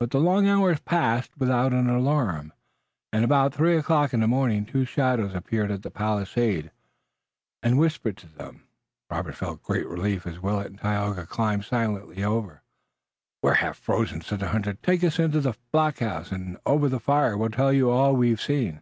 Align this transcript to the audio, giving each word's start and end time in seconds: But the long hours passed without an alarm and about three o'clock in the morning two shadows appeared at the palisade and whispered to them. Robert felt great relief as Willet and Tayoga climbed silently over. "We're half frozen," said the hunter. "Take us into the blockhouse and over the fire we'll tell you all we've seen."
But 0.00 0.10
the 0.10 0.18
long 0.18 0.48
hours 0.48 0.80
passed 0.80 1.30
without 1.38 1.72
an 1.72 1.88
alarm 1.88 2.52
and 3.12 3.24
about 3.24 3.54
three 3.54 3.76
o'clock 3.76 4.12
in 4.12 4.18
the 4.18 4.26
morning 4.26 4.66
two 4.66 4.84
shadows 4.84 5.32
appeared 5.32 5.70
at 5.70 5.84
the 5.84 5.92
palisade 5.92 6.72
and 7.62 7.78
whispered 7.78 8.16
to 8.16 8.26
them. 8.26 8.64
Robert 9.08 9.36
felt 9.36 9.62
great 9.62 9.86
relief 9.86 10.26
as 10.26 10.40
Willet 10.40 10.66
and 10.72 10.80
Tayoga 10.80 11.24
climbed 11.24 11.64
silently 11.66 12.24
over. 12.24 12.62
"We're 13.40 13.54
half 13.62 13.76
frozen," 13.78 14.22
said 14.22 14.40
the 14.40 14.48
hunter. 14.48 14.74
"Take 14.74 15.04
us 15.04 15.20
into 15.20 15.40
the 15.40 15.54
blockhouse 15.70 16.32
and 16.32 16.58
over 16.66 16.88
the 16.88 16.98
fire 16.98 17.38
we'll 17.38 17.50
tell 17.50 17.72
you 17.72 17.90
all 17.90 18.16
we've 18.16 18.42
seen." 18.42 18.80